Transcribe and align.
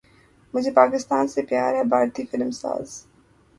مجھے 0.53 0.71
پاکستان 0.71 1.27
سے 1.27 1.41
پیار 1.41 1.73
ہے 1.73 1.83
بھارتی 1.83 2.25
فلم 2.25 2.51
ساز 2.51 2.87